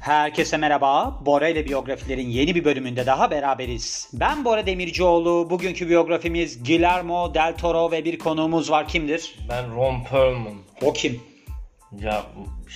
[0.00, 1.18] Herkese merhaba.
[1.26, 4.10] Bora ile biyografilerin yeni bir bölümünde daha beraberiz.
[4.12, 5.50] Ben Bora Demircioğlu.
[5.50, 8.88] Bugünkü biyografimiz Guillermo del Toro ve bir konuğumuz var.
[8.88, 9.34] Kimdir?
[9.48, 10.54] Ben Ron Perlman.
[10.82, 11.20] O kim?
[12.00, 12.22] Ya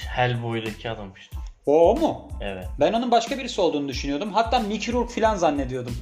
[0.06, 1.36] Hellboy'daki adam işte.
[1.66, 2.28] O, o mu?
[2.40, 2.66] Evet.
[2.80, 4.32] Ben onun başka birisi olduğunu düşünüyordum.
[4.32, 5.96] Hatta Mickey Rourke falan zannediyordum.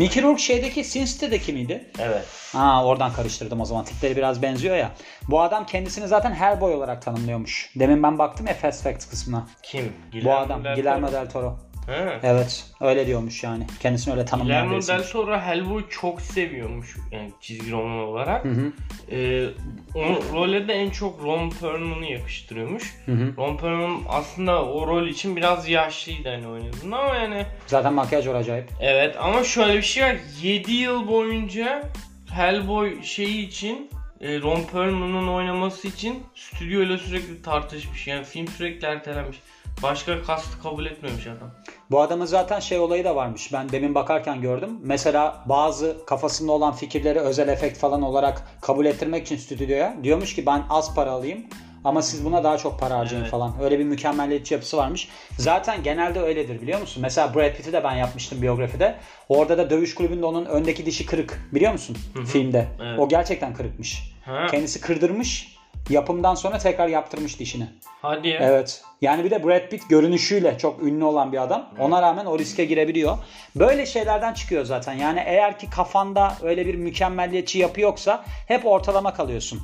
[0.00, 1.84] Mickey Rourke şeydeki Sin City'deki miydi?
[1.98, 2.24] Evet.
[2.52, 3.84] Ha oradan karıştırdım o zaman.
[3.84, 4.90] Tipleri biraz benziyor ya.
[5.28, 7.70] Bu adam kendisini zaten Hellboy olarak tanımlıyormuş.
[7.76, 9.46] Demin ben baktım ya Fast Facts kısmına.
[9.62, 9.92] Kim?
[10.24, 11.58] Bu adam Guillermo del Toro.
[11.90, 12.20] He.
[12.22, 13.66] Evet öyle diyormuş yani.
[13.80, 18.44] Kendisini öyle del Toro Hellboy'u çok seviyormuş yani çizgi roman olarak.
[18.44, 18.72] Hı hı.
[19.10, 19.48] Ee,
[19.94, 22.94] onun role de en çok Ron Perlman'ı yakıştırıyormuş.
[23.06, 23.36] Hı hı.
[23.36, 28.34] Ron Perlman aslında o rol için biraz yaşlıydı hani oynadığında ama yani Zaten makyaj var
[28.34, 28.68] acayip.
[28.80, 31.82] evet ama şöyle bir şey var 7 yıl boyunca
[32.30, 39.36] Hellboy şeyi için e, Ron Perlman'ın oynaması için stüdyoyla sürekli tartışmış yani film sürekli ertelenmiş.
[39.82, 41.50] Başka kastı kabul etmemiş adam.
[41.90, 43.52] Bu adamın zaten şey olayı da varmış.
[43.52, 44.70] Ben demin bakarken gördüm.
[44.82, 50.46] Mesela bazı kafasında olan fikirleri özel efekt falan olarak kabul ettirmek için stüdyoya diyormuş ki
[50.46, 51.46] ben az para alayım
[51.84, 53.30] ama siz buna daha çok para harcayın Evet.
[53.30, 53.54] falan.
[53.62, 55.08] Öyle bir mükemmelliyetçi yapısı varmış.
[55.38, 57.02] Zaten genelde öyledir biliyor musun?
[57.02, 58.96] Mesela Brad Pitt'i de ben yapmıştım biyografide.
[59.28, 61.48] Orada da dövüş kulübünde onun öndeki dişi kırık.
[61.52, 61.96] Biliyor musun?
[62.26, 62.68] Filmde.
[62.82, 62.98] Evet.
[62.98, 64.12] O gerçekten kırıkmış.
[64.24, 64.46] Ha.
[64.50, 65.59] Kendisi kırdırmış.
[65.90, 67.66] Yapımdan sonra tekrar yaptırmış dişini.
[68.02, 68.38] Hadi ya.
[68.42, 68.82] Evet.
[69.00, 71.68] Yani bir de Brad Pitt görünüşüyle çok ünlü olan bir adam.
[71.78, 73.18] Ona rağmen o riske girebiliyor.
[73.56, 74.92] Böyle şeylerden çıkıyor zaten.
[74.92, 79.60] Yani eğer ki kafanda öyle bir mükemmelliyetçi yapı yoksa hep ortalama kalıyorsun.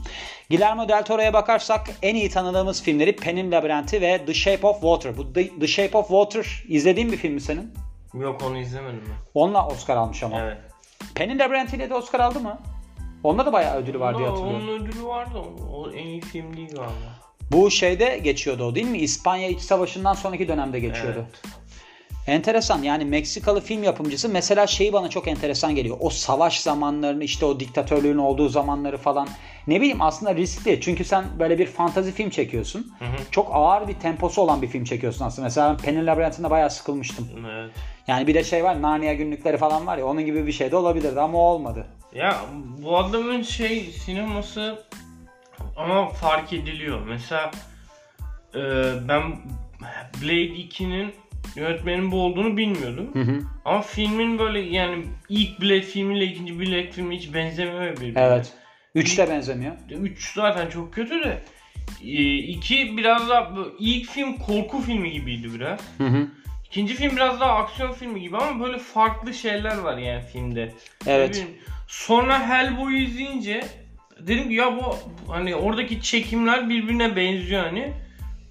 [0.50, 5.16] Guillermo del Toro'ya bakarsak en iyi tanıdığımız filmleri Pen'in Labirenti ve The Shape of Water.
[5.16, 7.74] Bu The, The Shape of Water izlediğin bir film mi senin?
[8.14, 9.41] Yok onu izlemedim ben.
[9.41, 10.41] Onunla Oscar almış ama.
[10.41, 10.56] Evet.
[11.14, 12.58] Pen'in Labirenti ile de Oscar aldı mı?
[13.22, 14.69] Onda da bayağı ödülü var diye hatırlıyorum.
[14.69, 15.39] Onun ödülü vardı.
[15.72, 17.27] O, en iyi film değil galiba.
[17.53, 18.98] Bu şeyde geçiyordu o değil mi?
[18.98, 21.27] İspanya İç Savaşı'ndan sonraki dönemde geçiyordu.
[21.44, 21.56] Evet.
[22.26, 25.97] Enteresan yani Meksikalı film yapımcısı mesela şeyi bana çok enteresan geliyor.
[26.00, 29.28] O savaş zamanlarını işte o diktatörlüğün olduğu zamanları falan
[29.66, 30.81] ne bileyim aslında riskli.
[30.81, 32.93] Çünkü sen böyle bir fantazi film çekiyorsun.
[33.31, 35.47] Çok ağır bir temposu olan bir film çekiyorsun aslında.
[35.47, 37.28] Mesela ben Pen'in Labirenti'nde bayağı sıkılmıştım.
[37.50, 37.71] Evet.
[38.06, 40.76] Yani bir de şey var Narnia günlükleri falan var ya onun gibi bir şey de
[40.76, 41.87] olabilirdi ama o olmadı.
[42.15, 42.41] Ya
[42.83, 44.84] bu adamın şey sineması
[45.77, 47.00] ama fark ediliyor.
[47.06, 47.50] Mesela
[48.55, 48.61] e,
[49.09, 49.22] ben
[50.22, 51.15] Blade 2'nin
[51.56, 53.11] yönetmenin bu olduğunu bilmiyordum.
[53.65, 58.21] Ama filmin böyle yani ilk Blade filmiyle ikinci Blade filmi hiç benzemiyor birbirine.
[58.21, 58.53] Evet.
[58.94, 59.73] Üç de benzemiyor.
[59.91, 61.43] 3 zaten çok kötü de
[62.00, 65.81] 2 biraz daha ilk film korku filmi gibiydi biraz.
[65.99, 66.28] Hı hı.
[66.66, 70.72] İkinci film biraz daha aksiyon filmi gibi ama böyle farklı şeyler var yani filmde.
[71.06, 71.47] Evet.
[71.88, 73.65] Sonra Hellboy'u izleyince
[74.21, 74.97] dedim ki ya bu
[75.32, 77.93] hani oradaki çekimler birbirine benziyor hani.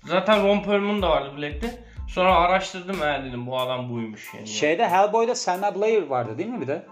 [0.03, 1.85] Zaten Ron Perlman da vardı Black'te.
[2.07, 4.47] Sonra araştırdım ha dedim bu adam buymuş yani.
[4.47, 6.85] Şeyde Hellboy'da Selma Blair vardı değil mi bir de?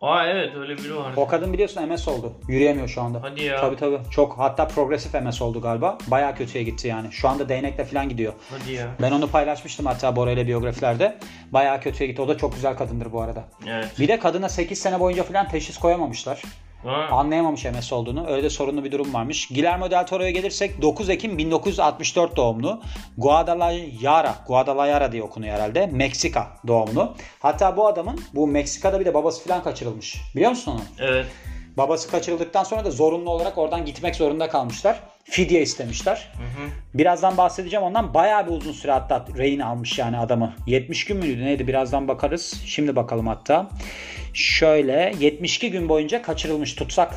[0.00, 1.12] Aa evet öyle biri vardı.
[1.16, 2.32] O kadın biliyorsun MS oldu.
[2.48, 3.22] Yürüyemiyor şu anda.
[3.22, 3.60] Hadi ya.
[3.60, 3.98] Tabii tabii.
[4.10, 5.98] Çok hatta progresif MS oldu galiba.
[6.06, 7.12] Bayağı kötüye gitti yani.
[7.12, 8.32] Şu anda değnekle falan gidiyor.
[8.50, 8.86] Hadi ya.
[9.02, 11.18] Ben onu paylaşmıştım hatta Bora ile biyografilerde.
[11.52, 12.22] Bayağı kötüye gitti.
[12.22, 13.44] O da çok güzel kadındır bu arada.
[13.66, 13.88] Evet.
[13.98, 16.42] Bir de kadına 8 sene boyunca falan teşhis koyamamışlar.
[16.84, 17.08] Ha.
[17.10, 18.26] Anlayamamış MS olduğunu.
[18.26, 19.48] Öyle de sorunlu bir durum varmış.
[19.48, 22.80] Guillermo del Toro'ya gelirsek 9 Ekim 1964 doğumlu.
[23.18, 25.86] Guadalajara, Guadalajara diye okunuyor herhalde.
[25.86, 27.14] Meksika doğumlu.
[27.40, 30.16] Hatta bu adamın bu Meksika'da bir de babası falan kaçırılmış.
[30.36, 31.08] Biliyor musun onu?
[31.08, 31.26] Evet.
[31.76, 35.00] Babası kaçırıldıktan sonra da zorunlu olarak oradan gitmek zorunda kalmışlar.
[35.24, 36.32] Fidye istemişler.
[36.94, 38.14] Birazdan bahsedeceğim ondan.
[38.14, 40.54] Bayağı bir uzun süre hatta rehin almış yani adamı.
[40.66, 42.62] 70 gün müydü neydi birazdan bakarız.
[42.66, 43.70] Şimdi bakalım hatta.
[44.34, 47.14] Şöyle 72 gün boyunca kaçırılmış tutsak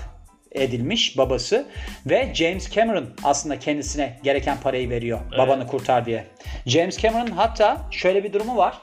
[0.52, 1.68] edilmiş babası
[2.06, 6.28] ve James Cameron aslında kendisine gereken parayı veriyor babanı kurtar diye.
[6.66, 8.78] James Cameron hatta şöyle bir durumu var.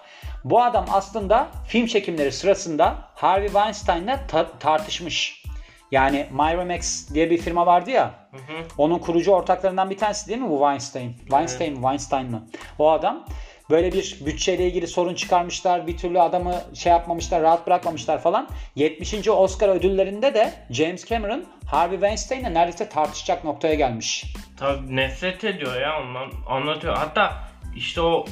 [0.45, 5.43] Bu adam aslında film çekimleri sırasında Harvey Weinstein'la ta- tartışmış.
[5.91, 8.15] Yani Miramax diye bir firma vardı ya.
[8.79, 11.13] Onun kurucu ortaklarından bir tanesi değil mi bu Weinstein?
[11.19, 11.79] Weinstein mi?
[11.79, 12.47] Weinstein mı?
[12.79, 13.27] O adam
[13.71, 15.87] böyle bir bütçeyle ilgili sorun çıkarmışlar.
[15.87, 18.49] Bir türlü adamı şey yapmamışlar, rahat bırakmamışlar falan.
[18.75, 19.29] 70.
[19.29, 24.25] Oscar ödüllerinde de James Cameron Harvey Weinstein'le neredeyse tartışacak noktaya gelmiş.
[24.59, 26.97] Tabii nefret ediyor ya ondan anlatıyor.
[26.97, 27.33] Hatta
[27.77, 28.27] işte o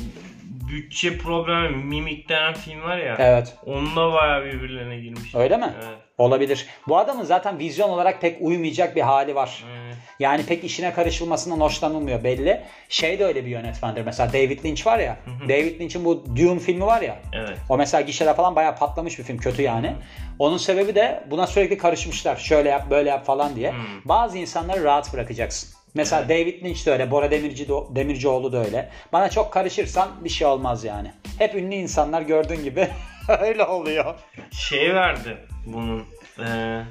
[0.72, 3.16] bütçe problemi Mimik denen film var ya.
[3.18, 3.56] Evet.
[3.66, 5.34] Onunla bayağı birbirlerine girmiş.
[5.34, 5.72] Öyle mi?
[5.84, 5.98] Evet.
[6.18, 6.66] Olabilir.
[6.88, 9.64] Bu adamın zaten vizyon olarak pek uymayacak bir hali var.
[9.70, 9.85] Evet.
[10.18, 12.62] Yani pek işine karışılmasından hoşlanılmıyor belli.
[12.88, 14.02] Şey de öyle bir yönetmendir.
[14.02, 15.16] Mesela David Lynch var ya.
[15.48, 17.18] David Lynch'in bu Dune filmi var ya.
[17.32, 17.58] Evet.
[17.68, 19.38] O mesela gişede falan bayağı patlamış bir film.
[19.38, 19.92] Kötü yani.
[20.38, 22.36] Onun sebebi de buna sürekli karışmışlar.
[22.36, 23.74] Şöyle yap böyle yap falan diye.
[24.04, 25.76] Bazı insanları rahat bırakacaksın.
[25.94, 28.90] Mesela David Lynch de öyle, Bora Demirci de, Demircioğlu da öyle.
[29.12, 31.12] Bana çok karışırsan bir şey olmaz yani.
[31.38, 32.88] Hep ünlü insanlar gördüğün gibi
[33.40, 34.14] öyle oluyor.
[34.52, 36.04] Şey verdi bunun.
[36.38, 36.82] eee,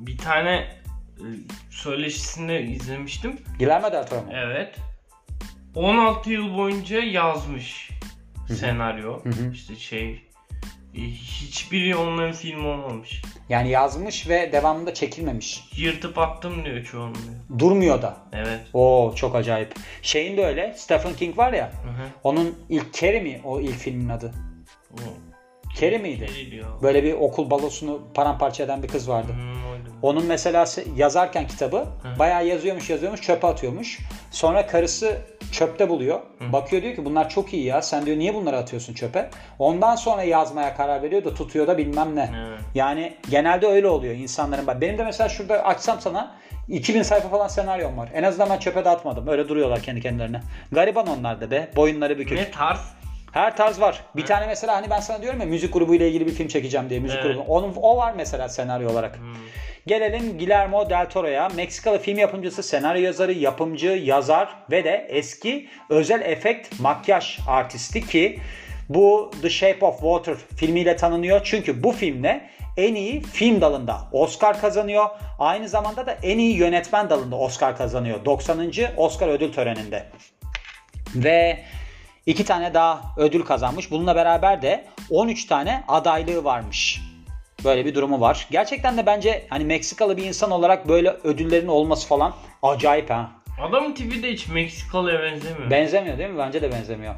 [0.00, 0.64] bir tane
[1.20, 1.26] e,
[1.70, 3.36] söyleşisinde izlemiştim.
[3.58, 4.28] Guillermo del Toro mu?
[4.32, 4.76] Evet.
[5.74, 7.90] 16 yıl boyunca yazmış
[8.48, 9.24] senaryo.
[9.24, 9.52] hı.
[9.52, 10.28] İşte şey
[10.94, 13.22] e, hiçbiri onların film olmamış.
[13.48, 15.64] Yani yazmış ve devamında çekilmemiş.
[15.76, 17.16] Yırtıp attım diyor diyor.
[17.58, 18.16] Durmuyor da.
[18.32, 18.60] Evet.
[18.72, 19.74] Oo çok acayip.
[20.02, 20.74] Şeyin de öyle.
[20.76, 21.66] Stephen King var ya.
[21.66, 22.06] Hı hı.
[22.24, 24.34] Onun ilk Carrie mi o ilk filmin adı?
[24.92, 24.98] O
[25.80, 26.26] Carrie miydi?
[26.28, 26.82] Carrie diyor.
[26.82, 29.32] Böyle bir okul balosunu paramparça eden bir kız vardı.
[29.32, 29.57] Hı.
[30.02, 31.84] Onun mesela se- yazarken kitabı
[32.18, 33.98] bayağı yazıyormuş yazıyormuş çöpe atıyormuş.
[34.30, 35.18] Sonra karısı
[35.52, 36.20] çöpte buluyor.
[36.52, 39.30] Bakıyor diyor ki bunlar çok iyi ya sen diyor niye bunları atıyorsun çöpe?
[39.58, 42.30] Ondan sonra yazmaya karar veriyor da tutuyor da bilmem ne.
[42.48, 42.60] Evet.
[42.74, 44.80] Yani genelde öyle oluyor insanların.
[44.80, 46.34] Benim de mesela şurada açsam sana
[46.68, 48.08] 2000 sayfa falan senaryom var.
[48.14, 49.28] En azından ben çöpe de atmadım.
[49.28, 50.40] Öyle duruyorlar kendi kendilerine.
[50.72, 51.68] Gariban onlar da be.
[51.76, 52.38] Boyunları bükük.
[52.38, 52.80] Ne tarz?
[53.32, 54.04] Her tarz var.
[54.16, 56.90] Bir tane mesela hani ben sana diyorum ya müzik grubu ile ilgili bir film çekeceğim
[56.90, 57.36] diye müzik Evet.
[57.36, 57.52] grubu.
[57.52, 59.18] Onun o var mesela senaryo olarak.
[59.86, 61.48] Gelelim Guillermo del Toro'ya.
[61.48, 68.40] Meksikalı film yapımcısı, senaryo yazarı, yapımcı, yazar ve de eski özel efekt makyaj artisti ki
[68.88, 71.40] bu The Shape of Water filmiyle tanınıyor.
[71.44, 75.06] Çünkü bu filmle en iyi film dalında Oscar kazanıyor.
[75.38, 78.24] Aynı zamanda da en iyi yönetmen dalında Oscar kazanıyor.
[78.24, 78.72] 90.
[78.96, 80.06] Oscar ödül töreninde.
[81.14, 81.58] Ve
[82.26, 83.90] iki tane daha ödül kazanmış.
[83.90, 87.07] Bununla beraber de 13 tane adaylığı varmış.
[87.64, 88.46] Böyle bir durumu var.
[88.50, 93.30] Gerçekten de bence hani Meksikalı bir insan olarak böyle ödüllerin olması falan acayip ha.
[93.68, 95.70] Adamın tipi de hiç Meksikalı'ya benzemiyor.
[95.70, 96.38] Benzemiyor değil mi?
[96.38, 97.14] Bence de benzemiyor.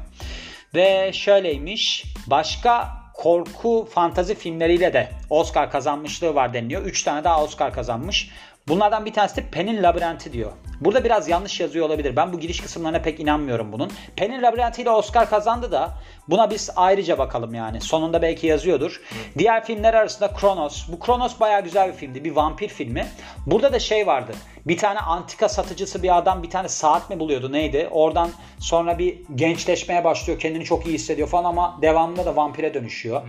[0.75, 2.05] Ve şöyleymiş.
[2.27, 6.81] Başka korku fantazi filmleriyle de Oscar kazanmışlığı var deniliyor.
[6.85, 8.29] 3 tane daha Oscar kazanmış.
[8.67, 10.51] Bunlardan bir tanesi de Pen'in Labirenti diyor.
[10.81, 12.15] Burada biraz yanlış yazıyor olabilir.
[12.15, 13.91] Ben bu giriş kısımlarına pek inanmıyorum bunun.
[14.15, 15.93] Pen'in Labirenti ile Oscar kazandı da
[16.29, 17.81] buna biz ayrıca bakalım yani.
[17.81, 19.01] Sonunda belki yazıyordur.
[19.37, 20.87] Diğer filmler arasında Kronos.
[20.91, 22.23] Bu Kronos bayağı güzel bir filmdi.
[22.23, 23.07] Bir vampir filmi.
[23.45, 24.31] Burada da şey vardı.
[24.67, 27.87] Bir tane antika satıcısı bir adam bir tane saat mi buluyordu neydi?
[27.91, 28.29] Oradan
[28.59, 30.39] sonra bir gençleşmeye başlıyor.
[30.39, 33.21] Kendini çok iyi hissediyor falan ama devamında da vampire dönüşüyor.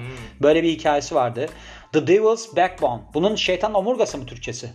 [0.43, 1.47] Böyle bir hikayesi vardı.
[1.93, 3.01] The Devil's Backbone.
[3.15, 4.71] Bunun şeytan omurgası mı Türkçesi?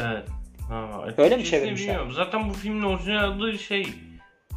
[0.00, 0.24] Evet.
[0.68, 1.88] Ha, Öyle mi çevirmişler?
[1.88, 2.12] bilmiyorum.
[2.12, 3.86] Zaten bu filmin orijinal adı şey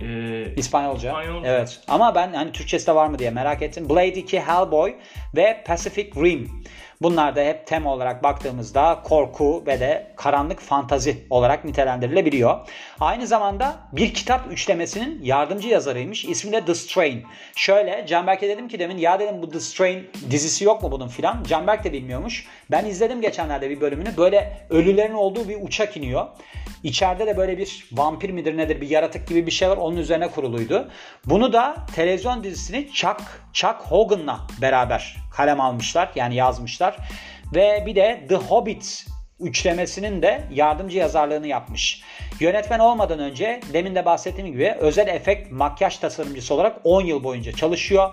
[0.02, 1.10] e, İspanyolca.
[1.10, 1.50] İspanyolca.
[1.50, 1.82] Evet.
[1.88, 3.90] Ama ben hani Türkçesi de var mı diye merak ettim.
[3.90, 4.96] Blade 2, Hellboy
[5.36, 6.64] ve Pacific Rim.
[7.02, 12.60] Bunlar da hep tema olarak baktığımızda korku ve de karanlık fantazi olarak nitelendirilebiliyor.
[13.00, 16.26] Aynı zamanda bir kitap üçlemesinin yardımcı yazarıymış.
[16.26, 17.24] İsmi de The Strain.
[17.56, 21.44] Şöyle Canberk'e dedim ki demin ya dedim bu The Strain dizisi yok mu bunun filan.
[21.44, 22.46] Canberk de bilmiyormuş.
[22.72, 24.18] Ben izledim geçenlerde bir bölümünü.
[24.18, 26.28] Böyle ölülerin olduğu bir uçak iniyor.
[26.84, 29.78] İçeride de böyle bir vampir midir nedir bir yaratık gibi bir şey var.
[29.78, 30.90] Onun üzerine kuruluydu.
[31.26, 33.22] Bunu da televizyon dizisini Chuck,
[33.54, 36.12] Chuck Hogan'la beraber kalem almışlar.
[36.16, 36.98] Yani yazmışlar.
[37.56, 39.06] Ve bir de The Hobbit
[39.40, 42.02] üçlemesinin de yardımcı yazarlığını yapmış.
[42.40, 47.52] Yönetmen olmadan önce demin de bahsettiğim gibi özel efekt makyaj tasarımcısı olarak 10 yıl boyunca
[47.52, 48.10] çalışıyor.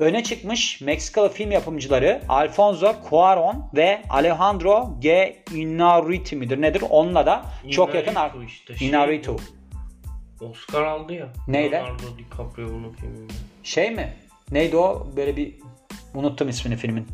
[0.00, 5.36] Öne çıkmış Meksikalı film yapımcıları Alfonso Cuarón ve Alejandro G.
[5.54, 6.82] Inarritu midir nedir?
[6.90, 9.36] Onunla da çok yakın Inarritu işte, şey Inarritu.
[10.40, 11.28] Oscar aldı ya.
[11.48, 11.76] Neyle?
[11.76, 13.32] Leonardo DiCaprio bunun filminde.
[13.62, 14.12] Şey mi?
[14.50, 15.06] Neydi o?
[15.16, 15.54] Böyle bir
[16.14, 17.06] unuttum ismini filmin.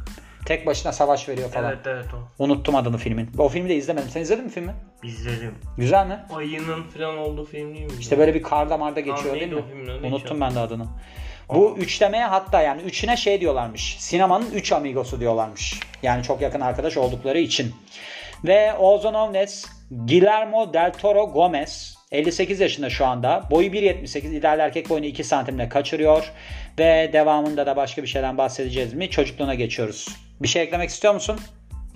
[0.47, 1.73] Tek başına savaş veriyor falan.
[1.73, 2.45] Evet evet o.
[2.45, 3.31] Unuttum adını filmin.
[3.39, 4.09] O filmi de izlemedim.
[4.09, 4.75] Sen izledin mi filmi?
[5.03, 5.55] İzledim.
[5.79, 6.21] Güzel mi?
[6.35, 7.93] Ayının falan olduğu film değil mi?
[8.01, 10.07] İşte böyle bir karda marda geçiyor neydi değil mi?
[10.07, 10.87] Unuttum ben de adını.
[11.49, 13.97] Bu üçlemeye hatta yani üçüne şey diyorlarmış.
[13.99, 15.81] Sinemanın üç amigosu diyorlarmış.
[16.03, 17.75] Yani çok yakın arkadaş oldukları için.
[18.45, 23.43] Ve known as Guillermo del Toro Gomez 58 yaşında şu anda.
[23.51, 24.39] Boyu 1.78.
[24.39, 26.33] ideal erkek boyunu 2 santimle kaçırıyor.
[26.79, 29.11] Ve devamında da başka bir şeyden bahsedeceğiz mi?
[29.11, 30.09] Çocukluğuna geçiyoruz.
[30.43, 31.41] Bir şey eklemek istiyor musun?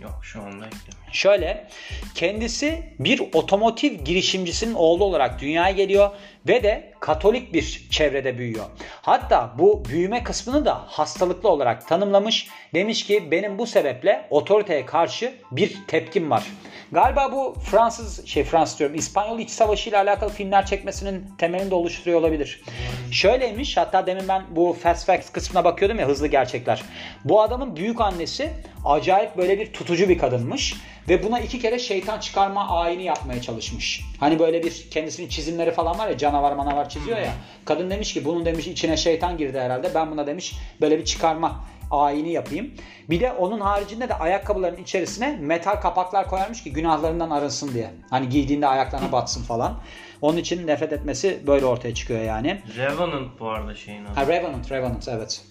[0.03, 1.13] Yok şu anda eklemiyorum.
[1.13, 1.67] Şöyle
[2.15, 6.11] kendisi bir otomotiv girişimcisinin oğlu olarak dünyaya geliyor
[6.49, 8.65] ve de Katolik bir çevrede büyüyor.
[9.03, 12.49] Hatta bu büyüme kısmını da hastalıklı olarak tanımlamış.
[12.75, 16.47] Demiş ki benim bu sebeple otoriteye karşı bir tepkim var.
[16.93, 21.75] Galiba bu Fransız şey Fransız diyorum İspanyol İç Savaşı ile alakalı filmler çekmesinin temelini de
[21.75, 22.63] oluşturuyor olabilir.
[23.11, 26.83] Şöyleymiş hatta demin ben bu Fast Facts kısmına bakıyordum ya hızlı gerçekler.
[27.25, 28.51] Bu adamın büyük annesi
[28.85, 30.75] acayip böyle bir tutucu bir kadınmış
[31.11, 34.05] ve buna iki kere şeytan çıkarma ayini yapmaya çalışmış.
[34.21, 37.33] Hani böyle bir kendisinin çizimleri falan var ya canavar manavar çiziyor ya.
[37.65, 39.91] Kadın demiş ki bunun demiş içine şeytan girdi herhalde.
[39.95, 42.71] Ben buna demiş böyle bir çıkarma ayini yapayım.
[43.11, 47.91] Bir de onun haricinde de ayakkabıların içerisine metal kapaklar koyarmış ki günahlarından arınsın diye.
[48.11, 49.81] Hani giydiğinde ayaklarına batsın falan.
[50.21, 52.63] Onun için nefret etmesi böyle ortaya çıkıyor yani.
[52.77, 54.15] Revenant bu arada şeyin adı.
[54.15, 55.45] Ha Revenant, Revenant evet.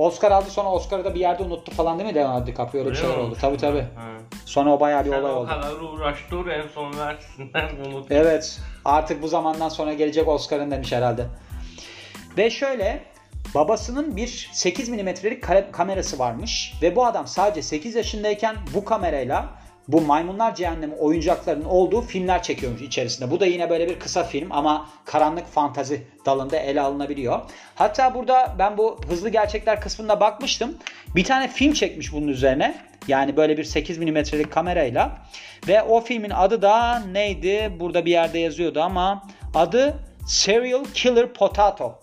[0.00, 2.96] Oscar aldı sonra Oscar'ı da bir yerde unuttu falan değil mi Leonardo DiCaprio öyle bir
[2.96, 3.36] şeyler oldu.
[3.60, 3.80] Tabii.
[3.80, 3.86] Ha.
[4.44, 5.48] Sonra o bayağı bir Sen olay o oldu.
[5.48, 8.06] kadar uğraştır en son versinler unut.
[8.10, 8.60] Evet.
[8.84, 11.26] Artık bu zamandan sonra gelecek Oscar'ın demiş herhalde.
[12.38, 13.02] Ve şöyle
[13.54, 19.48] babasının bir 8 milimetrelik kamerası varmış ve bu adam sadece 8 yaşındayken bu kamerayla
[19.92, 23.30] bu maymunlar cehennemi oyuncaklarının olduğu filmler çekiyormuş içerisinde.
[23.30, 27.40] Bu da yine böyle bir kısa film ama karanlık fantazi dalında ele alınabiliyor.
[27.74, 30.78] Hatta burada ben bu hızlı gerçekler kısmında bakmıştım.
[31.16, 32.74] Bir tane film çekmiş bunun üzerine.
[33.08, 35.18] Yani böyle bir 8 milimetrelik kamerayla.
[35.68, 37.72] Ve o filmin adı da neydi?
[37.80, 39.22] Burada bir yerde yazıyordu ama
[39.54, 39.94] adı
[40.26, 42.00] Serial Killer Potato.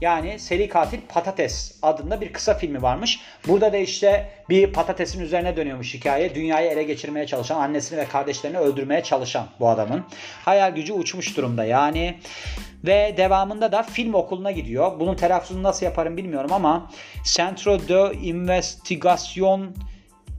[0.00, 3.20] Yani seri katil patates adında bir kısa filmi varmış.
[3.48, 6.34] Burada da işte bir patatesin üzerine dönüyormuş hikaye.
[6.34, 10.04] Dünyayı ele geçirmeye çalışan, annesini ve kardeşlerini öldürmeye çalışan bu adamın.
[10.44, 12.18] Hayal gücü uçmuş durumda yani.
[12.86, 15.00] Ve devamında da film okuluna gidiyor.
[15.00, 16.90] Bunun telaffuzunu nasıl yaparım bilmiyorum ama
[17.24, 19.74] Centro de Investigación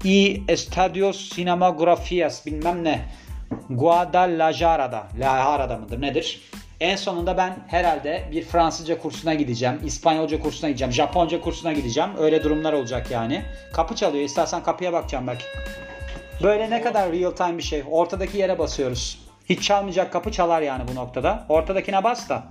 [0.03, 3.01] y Estudios Cinematográficas bilmem ne.
[3.69, 5.07] Guadalajara'da.
[5.19, 6.41] Lajara'da mıdır nedir?
[6.81, 12.09] En sonunda ben herhalde bir Fransızca kursuna gideceğim, İspanyolca kursuna gideceğim, Japonca kursuna gideceğim.
[12.19, 13.41] Öyle durumlar olacak yani.
[13.73, 14.23] Kapı çalıyor.
[14.23, 15.45] İstersen kapıya bakacağım belki.
[16.43, 17.83] Böyle ne kadar real time bir şey.
[17.91, 19.19] Ortadaki yere basıyoruz.
[19.49, 21.45] Hiç çalmayacak kapı çalar yani bu noktada.
[21.49, 22.43] Ortadakine bas da.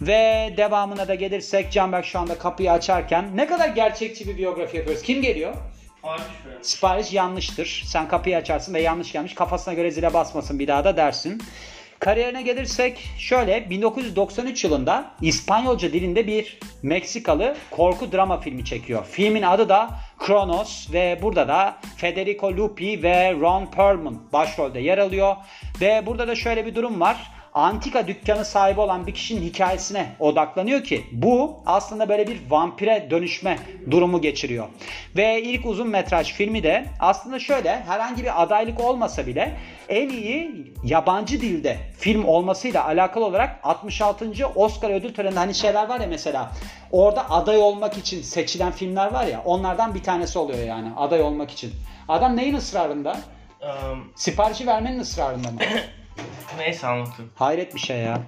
[0.00, 5.02] Ve devamına da gelirsek Canberk şu anda kapıyı açarken ne kadar gerçekçi bir biyografi yapıyoruz.
[5.02, 5.54] Kim geliyor?
[6.62, 7.82] Sipariş yanlıştır.
[7.86, 9.34] Sen kapıyı açarsın ve yanlış gelmiş.
[9.34, 11.42] Kafasına göre zile basmasın bir daha da dersin.
[12.00, 19.04] Kariyerine gelirsek şöyle 1993 yılında İspanyolca dilinde bir Meksikalı korku drama filmi çekiyor.
[19.10, 25.36] Filmin adı da Kronos ve burada da Federico Lupi ve Ron Perlman başrolde yer alıyor.
[25.80, 30.84] Ve burada da şöyle bir durum var antika dükkanı sahibi olan bir kişinin hikayesine odaklanıyor
[30.84, 33.58] ki bu aslında böyle bir vampire dönüşme
[33.90, 34.66] durumu geçiriyor.
[35.16, 39.56] Ve ilk uzun metraj filmi de aslında şöyle herhangi bir adaylık olmasa bile
[39.88, 44.46] en iyi yabancı dilde film olmasıyla alakalı olarak 66.
[44.54, 46.52] Oscar ödül töreninde hani şeyler var ya mesela
[46.92, 51.50] orada aday olmak için seçilen filmler var ya onlardan bir tanesi oluyor yani aday olmak
[51.50, 51.72] için.
[52.08, 53.16] Adam neyin ısrarında?
[53.60, 55.58] Um, Siparişi vermenin ısrarında mı?
[56.58, 57.32] neyse anlatayım.
[57.34, 58.20] Hayret bir şey ya.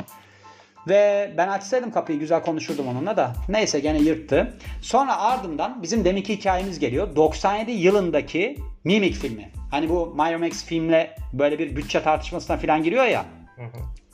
[0.88, 3.33] Ve ben açsaydım kapıyı güzel konuşurdum onunla da.
[3.49, 4.59] Neyse gene yırttı.
[4.83, 7.16] Sonra ardından bizim deminki hikayemiz geliyor.
[7.16, 9.50] 97 yılındaki Mimik filmi.
[9.71, 13.25] Hani bu Miramax filmle böyle bir bütçe tartışmasına falan giriyor ya.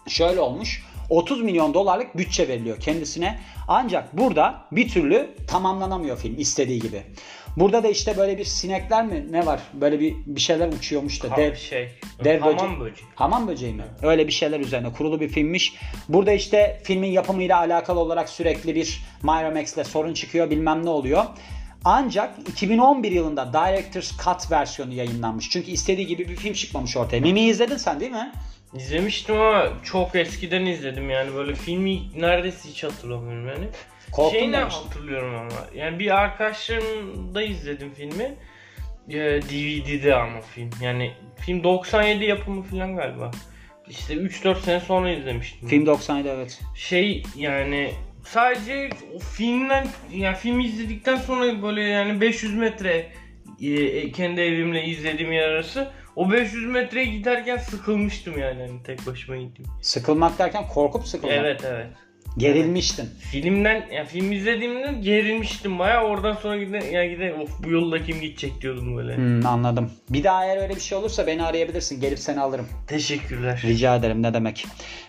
[0.08, 0.84] Şöyle olmuş.
[1.14, 3.40] 30 milyon dolarlık bütçe veriliyor kendisine.
[3.68, 7.02] Ancak burada bir türlü tamamlanamıyor film istediği gibi.
[7.56, 9.60] Burada da işte böyle bir sinekler mi ne var?
[9.74, 11.30] Böyle bir bir şeyler uçuyormuş da.
[11.30, 11.88] Ha, Dev, şey.
[12.24, 13.08] dev hamam böcek- böceği.
[13.14, 13.84] Hamam böceği mi?
[14.02, 15.74] Öyle bir şeyler üzerine kurulu bir filmmiş.
[16.08, 21.24] Burada işte filmin yapımıyla alakalı olarak sürekli bir Miramax'le sorun çıkıyor bilmem ne oluyor.
[21.84, 25.50] Ancak 2011 yılında Director's Cut versiyonu yayınlanmış.
[25.50, 27.20] Çünkü istediği gibi bir film çıkmamış ortaya.
[27.20, 28.32] Mimi'yi izledin sen değil mi?
[28.76, 33.66] İzlemiştim ama çok eskiden izledim yani böyle filmi neredeyse hiç hatırlamıyorum yani.
[34.12, 34.82] Korktun Şeyini demiştin.
[34.82, 38.34] hatırlıyorum ama yani bir arkadaşlarımda izledim filmi.
[39.08, 43.30] Ee, DVD'de ama film yani film 97 yapımı falan galiba.
[43.88, 45.68] İşte 3-4 sene sonra izlemiştim.
[45.68, 46.60] Film 97 evet.
[46.74, 47.92] Şey yani
[48.24, 53.06] sadece o filmden yani filmi izledikten sonra böyle yani 500 metre
[53.60, 59.36] e, kendi evimle izlediğim yer arası o 500 metreye giderken sıkılmıştım yani hani tek başıma
[59.36, 59.64] gittim.
[59.82, 61.36] Sıkılmak derken korkup sıkılmak.
[61.36, 61.86] Evet evet.
[62.36, 63.08] Gerilmiştin.
[63.30, 68.20] Filmden ya film izlediğimde gerilmiştim baya oradan sonra gide ya gide of bu yolda kim
[68.20, 69.16] gidecek diyordum böyle.
[69.16, 69.90] Hmm, anladım.
[70.10, 72.00] Bir daha eğer öyle bir şey olursa beni arayabilirsin.
[72.00, 72.66] Gelip seni alırım.
[72.86, 73.62] Teşekkürler.
[73.64, 74.66] Rica ederim ne demek.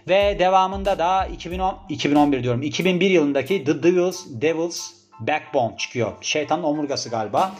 [0.09, 2.61] Ve devamında da 2010 2011 diyorum.
[2.61, 6.11] 2001 yılındaki The Devil's, Devil's Backbone çıkıyor.
[6.21, 7.55] Şeytanın omurgası galiba.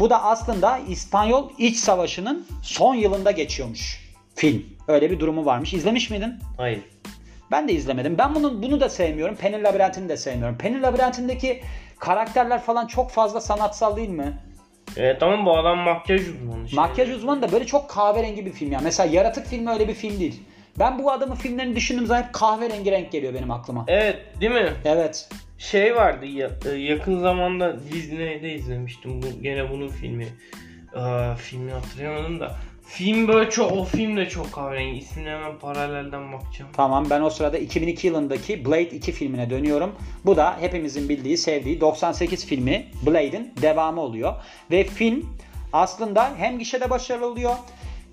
[0.00, 4.64] Bu da aslında İspanyol İç Savaşı'nın son yılında geçiyormuş film.
[4.88, 5.74] Öyle bir durumu varmış.
[5.74, 6.34] İzlemiş miydin?
[6.56, 6.80] Hayır.
[7.50, 8.18] Ben de izlemedim.
[8.18, 9.36] Ben bunun bunu da sevmiyorum.
[9.36, 10.58] Penny Labirent'ini de sevmiyorum.
[10.58, 11.62] Penny Labirent'indeki
[11.98, 14.38] karakterler falan çok fazla sanatsal değil mi?
[14.96, 16.64] Evet ama bu adam makyaj uzmanı.
[16.64, 16.76] işte.
[16.76, 18.80] Makyaj uzmanı da böyle çok kahverengi bir film ya.
[18.82, 20.42] Mesela Yaratık filmi öyle bir film değil.
[20.78, 23.84] Ben bu adamın filmlerini düşündüğüm zaman hep kahverengi renk geliyor benim aklıma.
[23.88, 24.72] Evet değil mi?
[24.84, 25.28] Evet.
[25.60, 30.28] Şey vardı ya, e, yakın zamanda Disney'de izlemiştim bu gene bunun filmi.
[30.94, 34.98] Aa, filmi hatırlayamadım da Film böyle çok o film de çok kahverengi.
[34.98, 36.70] İsmini hemen paralelden bakacağım.
[36.72, 39.94] Tamam ben o sırada 2002 yılındaki Blade 2 filmine dönüyorum.
[40.24, 44.34] Bu da hepimizin bildiği, sevdiği 98 filmi Blade'in devamı oluyor.
[44.70, 45.36] Ve film
[45.72, 47.54] aslında hem gişede başarılı oluyor.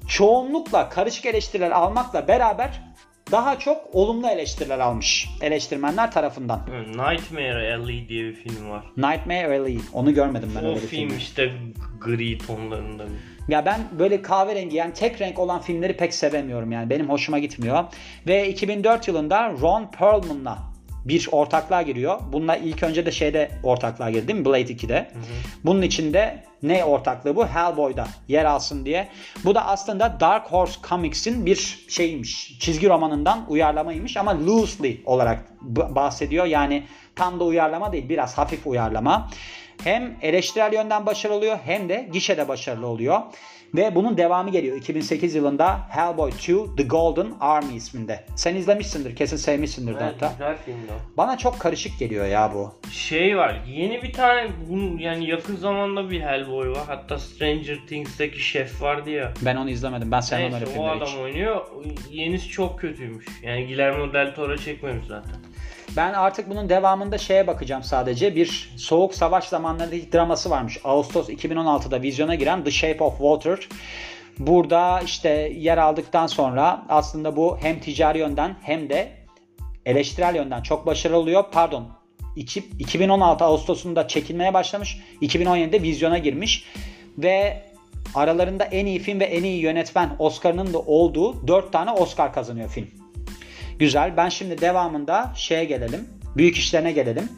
[0.08, 2.87] Çoğunlukla karışık eleştiriler almakla beraber
[3.32, 6.62] daha çok olumlu eleştiriler almış eleştirmenler tarafından.
[6.88, 8.84] Nightmare Alley diye bir film var.
[8.98, 9.80] Nightmare Alley.
[9.94, 11.22] Onu görmedim ben o öyle bir film filmi.
[11.22, 11.52] işte
[12.02, 13.38] gri tonlarında bir.
[13.54, 17.84] Ya ben böyle kahverengi yani tek renk olan filmleri pek sevemiyorum yani benim hoşuma gitmiyor.
[18.28, 20.60] Ve 2004 yılında Ron Perlman'la
[21.08, 22.20] bir ortaklığa giriyor.
[22.32, 24.46] Bununla ilk önce de şeyde ortaklığa girdi değil mi?
[24.46, 25.12] Blade 2'de.
[25.66, 27.48] Bunun içinde ne ortaklığı bu?
[27.48, 29.08] Hellboy'da yer alsın diye.
[29.46, 32.60] Bu da aslında Dark Horse Comics'in bir şeymiş.
[32.60, 35.46] Çizgi romanından uyarlamaymış ama loosely olarak
[35.96, 36.46] bahsediyor.
[36.46, 36.84] Yani
[37.16, 39.30] tam da uyarlama değil biraz hafif uyarlama.
[39.84, 43.22] Hem eleştirel yönden başarılı oluyor hem de gişede başarılı oluyor.
[43.76, 48.26] Ve bunun devamı geliyor 2008 yılında Hellboy 2 The Golden Army isminde.
[48.36, 50.32] Sen izlemişsindir kesin sevmişsindir de hatta.
[50.32, 51.18] güzel filmdi o.
[51.18, 52.74] Bana çok karışık geliyor ya bu.
[52.92, 54.48] Şey var yeni bir tane
[55.00, 56.84] yani yakın zamanda bir Hellboy var.
[56.88, 59.34] Hatta Stranger Things'teki şef vardı ya.
[59.46, 60.12] Ben onu izlemedim.
[60.12, 61.16] Ben sevmem öyle Neyse o filmleri adam hiç.
[61.16, 61.62] oynuyor.
[62.12, 63.26] Yenisi çok kötüymüş.
[63.44, 65.36] Yani Guillermo del Toro çekmemiş zaten.
[65.96, 68.36] Ben artık bunun devamında şeye bakacağım sadece.
[68.36, 70.80] Bir soğuk savaş zamanlarındaki draması varmış.
[70.84, 73.68] Ağustos 2016'da vizyona giren The Shape of Water.
[74.40, 79.12] Burada işte yer aldıktan sonra aslında bu hem ticari yönden hem de
[79.86, 81.44] eleştirel yönden çok başarılı oluyor.
[81.52, 81.88] Pardon.
[82.36, 84.98] iki- 2016 Ağustos'unda çekilmeye başlamış.
[85.22, 86.66] 2017'de vizyona girmiş.
[87.18, 87.64] Ve
[88.16, 92.70] aralarında en iyi film ve en iyi yönetmen Oscar'ının da olduğu 4 tane Oscar kazanıyor
[92.70, 92.88] film.
[93.80, 94.18] Güzel.
[94.18, 96.08] Ben şimdi devamında şeye gelelim.
[96.38, 97.30] Büyük işlerine gelelim.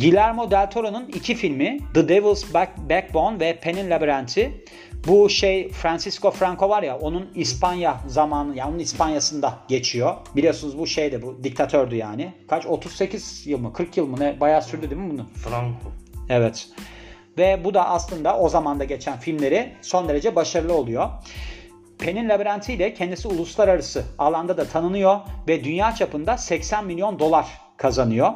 [0.00, 4.64] Guillermo del Toro'nun iki filmi The Devil's Back, Backbone ve Pen'in Labirenti.
[5.06, 10.14] Bu şey Francisco Franco var ya onun İspanya zamanı yani onun İspanya'sında geçiyor.
[10.36, 12.32] Biliyorsunuz bu şeyde bu diktatördü yani.
[12.48, 15.26] Kaç 38 yıl mı 40 yıl mı ne bayağı sürdü değil mi bunun?
[15.34, 15.92] Franco.
[16.28, 16.68] Evet.
[17.38, 21.08] Ve bu da aslında o zamanda geçen filmleri son derece başarılı oluyor.
[22.00, 27.46] Pen'in Labirenti ile kendisi uluslararası alanda da tanınıyor ve dünya çapında 80 milyon dolar
[27.76, 28.32] kazanıyor.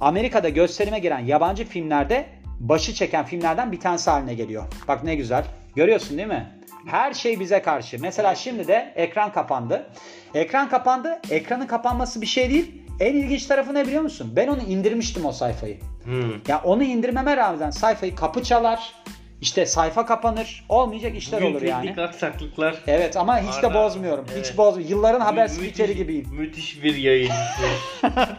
[0.00, 2.26] Amerika'da gösterime giren yabancı filmlerde
[2.60, 4.64] başı çeken filmlerden bir tanesi haline geliyor.
[4.88, 5.44] Bak ne güzel.
[5.76, 6.46] Görüyorsun değil mi?
[6.86, 7.96] Her şey bize karşı.
[8.00, 9.86] Mesela şimdi de ekran kapandı.
[10.34, 11.20] Ekran kapandı.
[11.30, 12.82] Ekranın kapanması bir şey değil.
[13.00, 14.32] En ilginç tarafı ne biliyor musun?
[14.36, 15.78] Ben onu indirmiştim o sayfayı.
[16.04, 16.32] Hmm.
[16.48, 18.94] Ya onu indirmeme rağmen sayfayı kapı çalar.
[19.40, 20.64] İşte sayfa kapanır.
[20.68, 21.86] Olmayacak işler Bugün olur yani.
[21.86, 22.74] teknik aksaklıklar.
[22.86, 24.24] Evet ama hiç de bozmuyorum.
[24.24, 24.58] Hiç evet.
[24.58, 24.96] bozmuyorum.
[24.96, 26.28] Yılların haber Mü- spikeri gibiyim.
[26.32, 27.34] Müthiş bir yayıncı.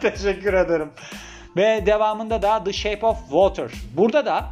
[0.00, 0.90] Teşekkür ederim.
[1.56, 3.70] Ve devamında da The Shape of Water.
[3.96, 4.46] Burada da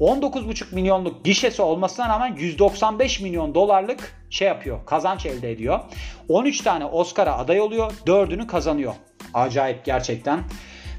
[0.00, 4.86] 19,5 milyonluk gişesi olmasına rağmen 195 milyon dolarlık şey yapıyor.
[4.86, 5.80] Kazanç elde ediyor.
[6.28, 7.92] 13 tane Oscar'a aday oluyor.
[8.06, 8.94] 4'ünü kazanıyor.
[9.34, 10.40] Acayip gerçekten.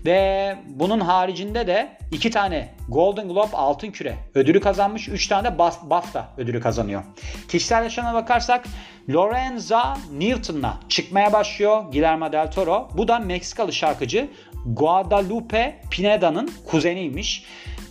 [0.05, 5.09] Ve bunun haricinde de 2 tane Golden Globe Altın Küre ödülü kazanmış.
[5.09, 7.03] 3 tane de Baf- BAFTA ödülü kazanıyor.
[7.49, 8.65] Kişisel yaşamına bakarsak
[9.09, 12.89] Lorenza Newton'la çıkmaya başlıyor Guillermo del Toro.
[12.97, 14.27] Bu da Meksikalı şarkıcı
[14.65, 17.45] Guadalupe Pineda'nın kuzeniymiş.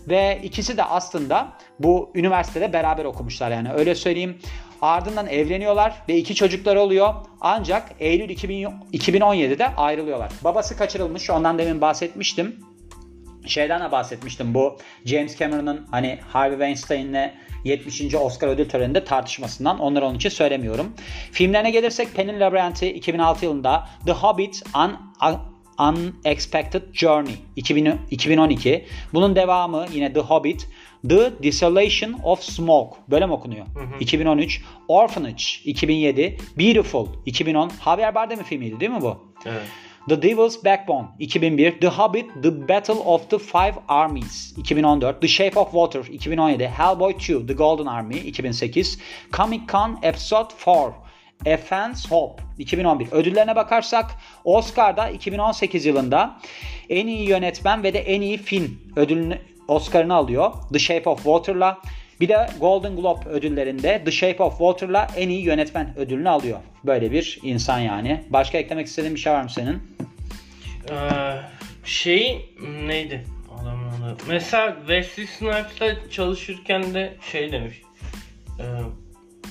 [0.09, 4.38] Ve ikisi de aslında bu üniversitede beraber okumuşlar yani öyle söyleyeyim.
[4.83, 7.14] Ardından evleniyorlar ve iki çocukları oluyor.
[7.40, 10.33] Ancak Eylül 2000 2017'de ayrılıyorlar.
[10.45, 12.57] Babası kaçırılmış ondan demin bahsetmiştim.
[13.47, 17.31] Şeyden de bahsetmiştim bu James Cameron'ın hani Harvey Weinstein'le
[17.64, 18.14] 70.
[18.14, 19.79] Oscar ödül töreninde tartışmasından.
[19.79, 20.95] Onları onun için söylemiyorum.
[21.33, 24.97] Filmlerine gelirsek Pen'in Labirenti 2006 yılında The Hobbit Un-
[25.79, 28.85] Unexpected Journey 2000 2012.
[29.15, 30.69] Bunun devamı yine The Hobbit
[31.09, 33.67] The Desolation of Smoke böyle mi okunuyor?
[34.01, 34.63] 2013.
[34.89, 36.37] Orphanage 2007.
[36.59, 37.71] Beautiful 2010.
[37.85, 39.17] Javier Bardem filmiydi değil mi bu?
[39.47, 39.63] evet.
[40.09, 45.57] The Devil's Backbone 2001, The Hobbit, The Battle of the Five Armies 2014, The Shape
[45.57, 48.99] of Water 2017, Hellboy 2, The Golden Army 2008,
[49.33, 50.95] Comic Con Episode 4,
[51.64, 53.12] Fan's Hope 2011.
[53.12, 54.11] Ödüllerine bakarsak
[54.44, 56.38] Oscar'da 2018 yılında
[56.88, 61.79] en iyi yönetmen ve de en iyi film ödülünü Oscar'ını alıyor The Shape of Water'la.
[62.20, 66.59] Bir de Golden Globe ödüllerinde The Shape of Water'la en iyi yönetmen ödülünü alıyor.
[66.85, 68.25] Böyle bir insan yani.
[68.31, 69.83] Başka eklemek istediğin bir şey var mı senin?
[70.90, 70.94] Ee,
[71.85, 72.51] şey
[72.87, 73.25] neydi?
[74.29, 77.83] Mesela Wesley Snipes'la çalışırken de şey demiş.
[78.61, 78.64] Ee,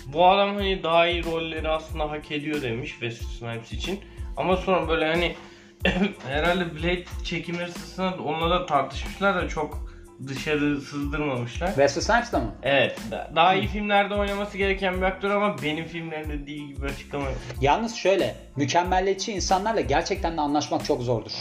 [0.07, 3.99] bu adam hani daha iyi rolleri aslında hak ediyor demiş Wesley Snipes için.
[4.37, 5.35] Ama sonra böyle hani
[6.27, 9.92] herhalde Blade çekimleri sırasında onunla da tartışmışlar da çok
[10.27, 11.67] dışarı sızdırmamışlar.
[11.67, 12.51] Wesley Snipes'da mı?
[12.63, 12.97] Evet.
[13.11, 17.25] da- Daha iyi filmlerde oynaması gereken bir aktör ama benim filmlerimde değil gibi açıklama.
[17.61, 21.31] Yalnız şöyle, mükemmelliyetçi insanlarla gerçekten de anlaşmak çok zordur.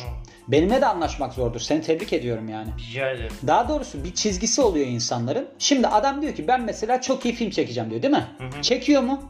[0.49, 1.61] Benimle de anlaşmak zordur.
[1.61, 2.69] Seni tebrik ediyorum yani.
[2.89, 3.33] Rica ederim.
[3.47, 5.49] Daha doğrusu bir çizgisi oluyor insanların.
[5.59, 8.27] Şimdi adam diyor ki ben mesela çok iyi film çekeceğim diyor değil mi?
[8.63, 9.23] Çekiyor mu?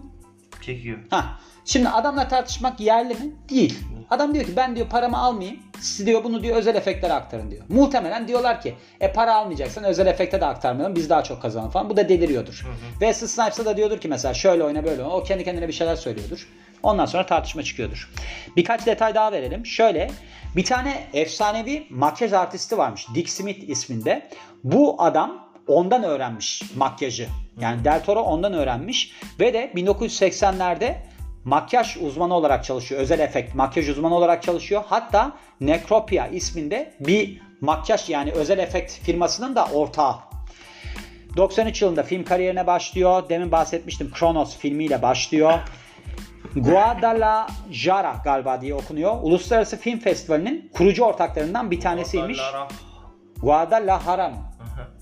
[0.63, 0.99] Çekiyor.
[1.11, 1.41] Ha.
[1.65, 3.33] Şimdi adamla tartışmak yerli mi?
[3.51, 3.79] Değil.
[4.11, 5.61] Adam diyor ki ben diyor paramı almayayım.
[5.81, 7.63] Siz diyor bunu diyor özel efektlere aktarın diyor.
[7.69, 11.91] Muhtemelen diyorlar ki e para almayacaksan özel efekte de aktarmayalım biz daha çok kazanalım falan.
[11.91, 12.67] Bu da deliriyordur.
[13.01, 15.15] Ve Snipes'a da diyordur ki mesela şöyle oyna böyle oyna.
[15.15, 16.49] O kendi kendine bir şeyler söylüyordur.
[16.83, 18.11] Ondan sonra tartışma çıkıyordur.
[18.57, 19.67] Birkaç detay daha verelim.
[19.67, 20.11] Şöyle
[20.57, 23.07] bir tane efsanevi makyaj artisti varmış.
[23.15, 24.29] Dick Smith isminde.
[24.65, 27.29] Bu adam ondan öğrenmiş makyajı.
[27.61, 30.95] Yani Del Toro ondan öğrenmiş ve de 1980'lerde
[31.45, 33.01] makyaj uzmanı olarak çalışıyor.
[33.01, 34.83] Özel efekt makyaj uzmanı olarak çalışıyor.
[34.87, 40.15] Hatta Necropia isminde bir makyaj yani özel efekt firmasının da ortağı.
[41.37, 43.29] 93 yılında film kariyerine başlıyor.
[43.29, 45.59] Demin bahsetmiştim Kronos filmiyle başlıyor.
[46.57, 49.17] Guadalajara galiba diye okunuyor.
[49.23, 52.41] Uluslararası Film Festivali'nin kurucu ortaklarından bir tanesiymiş.
[53.43, 54.37] Guadalajara mı?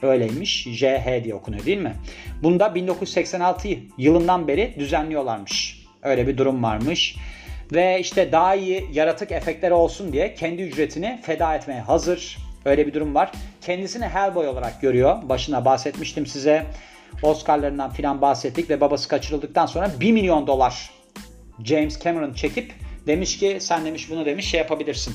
[0.02, 0.64] Öyleymiş.
[0.64, 1.96] JH diye okunuyor değil mi?
[2.42, 5.79] Bunda 1986 yılından beri düzenliyorlarmış.
[6.02, 7.16] Öyle bir durum varmış.
[7.72, 12.38] Ve işte daha iyi yaratık efektleri olsun diye kendi ücretini feda etmeye hazır.
[12.64, 13.32] Öyle bir durum var.
[13.60, 15.16] Kendisini Hellboy olarak görüyor.
[15.22, 16.66] Başına bahsetmiştim size.
[17.22, 20.90] Oscar'larından filan bahsettik ve babası kaçırıldıktan sonra 1 milyon dolar
[21.64, 22.72] James Cameron çekip
[23.06, 25.14] demiş ki sen demiş bunu demiş şey yapabilirsin.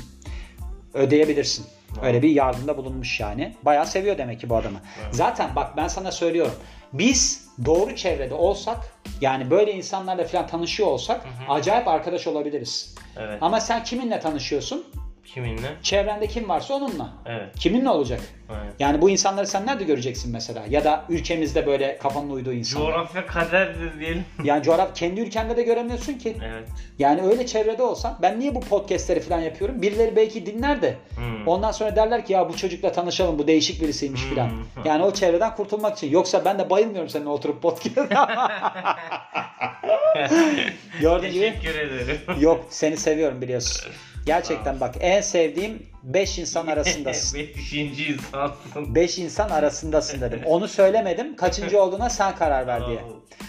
[0.94, 1.66] Ödeyebilirsin.
[2.04, 3.54] Öyle bir yardımda bulunmuş yani.
[3.64, 4.80] Bayağı seviyor demek ki bu adamı.
[5.12, 6.54] Zaten bak ben sana söylüyorum.
[6.98, 8.78] Biz doğru çevrede olsak
[9.22, 12.96] yani böyle insanlarla falan tanışıyor olsak acayip arkadaş olabiliriz.
[13.18, 13.38] Evet.
[13.42, 14.86] Ama sen kiminle tanışıyorsun?
[15.26, 15.68] Kiminle?
[15.84, 17.10] Çevrende kim varsa onunla.
[17.26, 17.60] Evet.
[17.60, 18.20] Kiminle olacak?
[18.50, 18.72] Aynen.
[18.80, 20.64] Yani bu insanları sen nerede göreceksin mesela?
[20.70, 22.86] Ya da ülkemizde böyle kafanın uyduğu insanlar.
[22.92, 24.26] Coğrafya kaderdir diyelim.
[24.44, 26.38] Yani coğrafya kendi ülkende de göremiyorsun ki.
[26.46, 26.68] Evet.
[27.00, 29.82] Yani öyle çevrede olsan ben niye bu podcastleri falan yapıyorum?
[29.82, 31.48] Birileri belki dinler de Hmm.
[31.48, 34.36] ondan sonra derler ki ya bu çocukla tanışalım bu değişik birisiymiş Hmm.
[34.36, 34.50] falan.
[34.86, 36.12] Yani o çevreden kurtulmak için.
[36.12, 37.96] Yoksa ben de bayılmıyorum seninle oturup podcast.
[41.02, 42.20] Gördüğün gibi Teşekkür ederim.
[42.40, 43.92] yok seni seviyorum biliyorsun.
[44.26, 47.40] Gerçekten bak en sevdiğim 5 insan arasındasın.
[47.56, 48.96] Beşinci insansın.
[48.96, 50.42] 5 insan arasındasın dedim.
[50.46, 51.36] Onu söylemedim.
[51.36, 53.00] Kaçıncı olduğuna sen karar ver diye.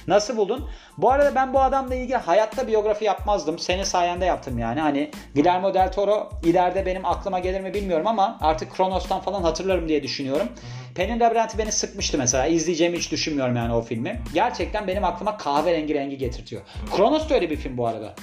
[0.06, 0.68] Nasıl buldun?
[0.98, 3.58] Bu arada ben bu adamla ilgili hayatta biyografi yapmazdım.
[3.58, 4.80] Senin sayende yaptım yani.
[4.80, 9.88] Hani Guillermo del Toro ileride benim aklıma gelir mi bilmiyorum ama artık Kronos'tan falan hatırlarım
[9.88, 10.48] diye düşünüyorum.
[10.94, 12.46] Pen'in Labirenti beni sıkmıştı mesela.
[12.46, 14.22] İzleyeceğimi hiç düşünmüyorum yani o filmi.
[14.34, 16.62] Gerçekten benim aklıma kahverengi rengi getirtiyor.
[16.96, 18.14] Kronos da öyle bir film bu arada.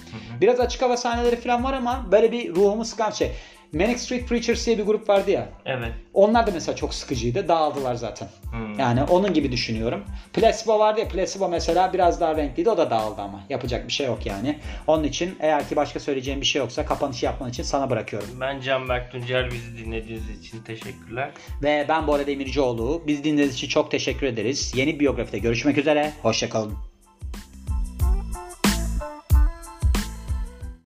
[0.41, 3.31] Biraz açık hava sahneleri falan var ama böyle bir ruhumu sıkan şey.
[3.73, 5.49] Manic Street Preachers diye bir grup vardı ya.
[5.65, 5.91] Evet.
[6.13, 7.47] Onlar da mesela çok sıkıcıydı.
[7.47, 8.27] Dağıldılar zaten.
[8.51, 8.79] Hmm.
[8.79, 10.03] Yani onun gibi düşünüyorum.
[10.33, 11.07] Placebo vardı ya.
[11.07, 12.69] Placebo mesela biraz daha renkliydi.
[12.69, 13.43] O da dağıldı ama.
[13.49, 14.59] Yapacak bir şey yok yani.
[14.87, 18.29] Onun için eğer ki başka söyleyeceğim bir şey yoksa kapanışı yapman için sana bırakıyorum.
[18.41, 21.31] Ben Canberk Tuncer bizi dinlediğiniz için teşekkürler.
[21.63, 23.03] Ve ben Bora Demircioğlu.
[23.07, 24.73] Biz dinlediğiniz için çok teşekkür ederiz.
[24.75, 26.13] Yeni biyografide görüşmek üzere.
[26.21, 26.92] Hoşçakalın.